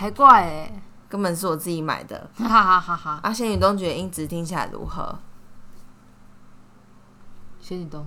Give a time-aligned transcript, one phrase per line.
[0.00, 0.72] 还怪哎，
[1.08, 2.30] 根本是我自己买的。
[2.36, 3.18] 哈哈哈哈！
[3.24, 5.18] 阿仙女都觉得音质听起来如何？
[7.60, 8.06] 仙女东。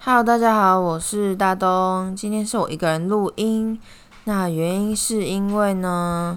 [0.00, 2.12] Hello，大家好，我是大东。
[2.16, 3.80] 今天是我一个人录音，
[4.24, 6.36] 那原因是因为呢，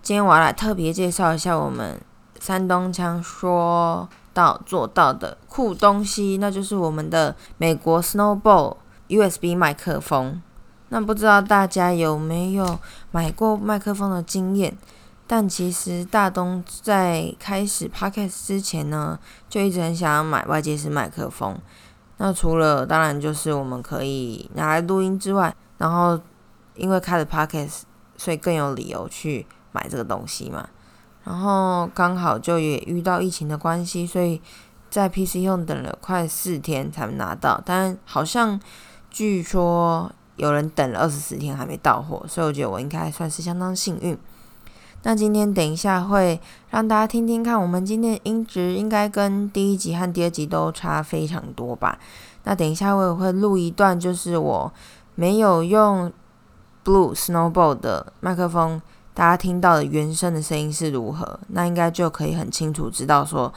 [0.00, 2.00] 今天我要来特别介绍一下我们
[2.46, 8.76] 山东腔说到做到的酷东西，那就是我们的美国 Snowball
[9.08, 10.40] USB 麦克风。
[10.90, 12.78] 那不知道大家有没有
[13.10, 14.78] 买过麦克风的经验？
[15.26, 19.18] 但其实大东在开始 Podcast 之前呢，
[19.48, 21.58] 就一直很想要买外接式麦克风。
[22.18, 26.20] 那除了当然就是我们可以拿来录音之外，然后
[26.76, 27.80] 因为开了 podcast，
[28.16, 30.68] 所以更有理由去买这个东西嘛。
[31.26, 34.40] 然后刚好就也遇到疫情的关系，所以
[34.88, 38.60] 在 PC 用等了快四天才拿到，但好像
[39.10, 44.16] 据说有人等了二十四天还没到货，所以我觉得我应该算是相当幸运。
[45.02, 51.98] 那今天等一下会让大家听听看，我们今天的音质应该跟第一集和第二集都差非常多吧？
[52.44, 54.72] 那等一下我也会录一段，就是我
[55.16, 56.12] 没有用
[56.84, 58.80] Blue Snowball 的麦克风，
[59.16, 61.40] 大家听到的原声的声音是如何？
[61.48, 63.50] 那应该就可以很清楚知道说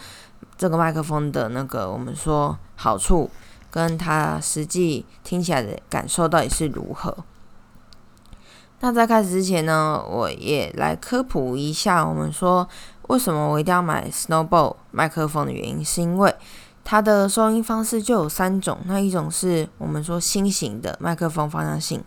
[0.57, 3.29] 这个麦克风的那个我们说好处，
[3.69, 7.13] 跟它实际听起来的感受到底是如何。
[8.79, 12.65] 那在开始之前呢，我也来科普一下，我们说
[13.09, 16.33] 为什么我一定要买 Snowball 麦克风的原因，是因为
[16.85, 22.01] 它的收音方式就有三种，那一种是我们说新型的麦克风方向性，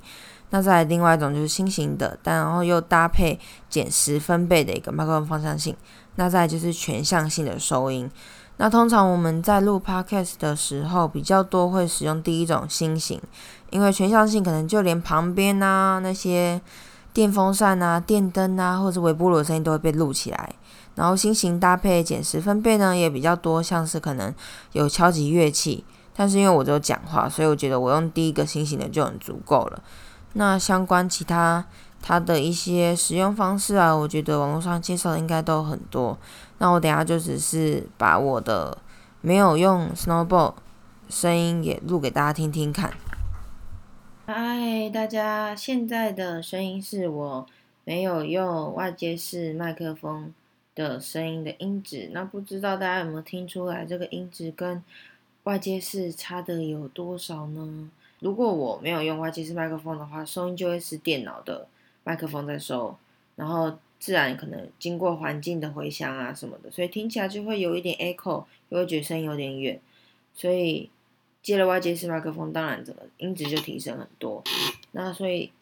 [0.55, 5.75] 那再另外一种就是新型的，但然后又搭配减十分贝的一个麦克风方向性，
[6.17, 8.11] 那再就是全向性的收音。
[8.59, 13.19] 那通常我们在录 podcast 的时候，比较多会使用第一种新型，
[13.70, 16.60] 因为全向性可能就连旁边啊那些
[17.15, 20.54] 电风扇啊、电灯啊，或者微波炉的声音都会被录起来。
[20.94, 24.32] 然后新型搭配减十分贝呢，也比较多，像是可能
[24.72, 25.82] 有敲击乐器。
[26.15, 29.82] 但是因为我只有讲话，所以我觉得我用第一个新型的就很足够了。
[30.34, 31.65] 那相关其他
[32.00, 36.19] 它的一些使用方式啊，我觉得网络上介绍的应该都很多。
[36.59, 38.78] 那我等下就只是把我的
[39.21, 40.54] 没有用 Snowball
[41.09, 42.92] 声音也录给大家听听看。
[44.26, 47.47] 嗨，大家，现在的声音是我
[47.84, 50.32] 没有用外接式麦克风
[50.75, 52.10] 的声音的音质。
[52.12, 54.82] 那不知道大家有没有听出来，这个音质跟
[55.42, 57.91] 外接式差的有多少呢？
[58.22, 61.69] 如果我没有用外接式麦克风的话，收音就会是电脑的
[62.05, 62.97] 麦克风在收，
[63.37, 63.77] 然后。
[64.03, 69.81] 自然可能经过环境的回响啊什么的，所以听起来就会有一点 echo，又会觉得声音有点远。
[70.34, 70.91] 所以
[71.41, 74.43] 接了外接式麦克风，当然这个音质就提升很多。
[74.91, 75.53] 那所以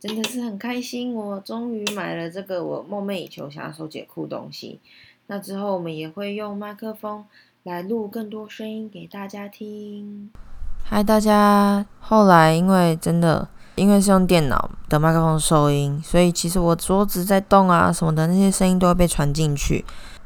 [0.00, 4.80] 真的是很开心，我终于买了这个我梦寐以求想要收集的酷东西。
[5.28, 7.24] 那之后我们也会用麦克风
[7.62, 10.32] 来录更多声音给大家听。
[10.86, 11.84] 嗨，大家！
[11.98, 13.48] 后来因为真的。
[13.76, 19.84] 因为是用电脑的麦克风收音，所以其实我桌子在动啊什么的那些声音都会被传进去。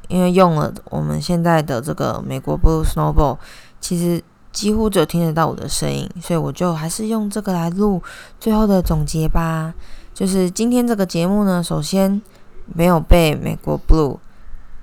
[0.08, 3.38] 因为用了我们现在的这个美国 Blue Snowball，
[3.80, 8.02] 其实几乎只有听得到我的声音，所以我就还是用这个来录
[8.38, 9.72] 最后的总结吧。
[10.12, 12.20] 就是今天这个节目呢，首先
[12.66, 14.19] 没有被美国 Blue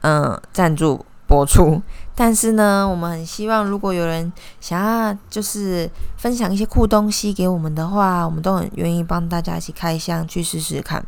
[0.01, 1.83] 嗯赞助播出。
[2.17, 4.31] 但是呢，我们很希望，如果有人
[4.61, 11.05] 想要就是分享一些酷东西给我们的话，我们都很愿意帮大家一起开箱去试试看。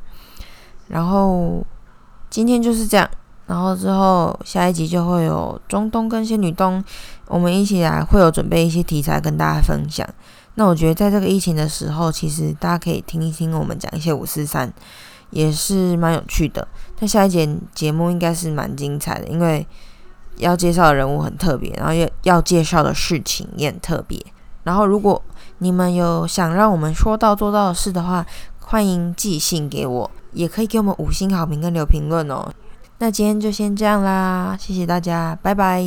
[0.89, 1.65] 然后
[2.29, 3.09] 今天就是这样，
[3.45, 6.83] 然后之后下一集就会有中东跟仙女东，
[7.27, 10.05] 我们一起来会有准备一些题材跟大家分享。
[10.55, 14.73] 那我觉得在这个疫情的时候，其实大家可以听一听我们讲一些五四三，
[15.29, 16.67] 也是蛮有趣的。
[16.99, 19.65] 那下一节节目应该是蛮精彩的，因为。
[20.37, 24.19] 要介绍的人物很特别，然后要要介绍的事情也很特别。
[24.63, 25.21] 然后，如果
[25.59, 28.25] 你们有想让我们说到做到的事的话，
[28.59, 32.51] 欢迎寄信给我，也可以给我们五星好评跟留评论哦。
[32.99, 35.81] 那今天就先这样啦，谢谢大家，拜拜。